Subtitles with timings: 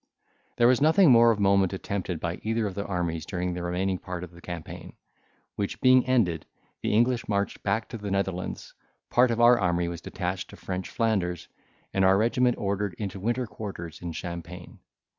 [0.55, 3.99] There was nothing more of moment attempted by either of the armies during the remaining
[3.99, 4.93] part of the campaign,
[5.57, 6.47] which being ended,
[6.81, 8.73] the English marched back to the Netherlands;
[9.11, 11.49] part of our army was detached to French Flanders,
[11.93, 14.79] and our regiment ordered into winter quarters in Champagne.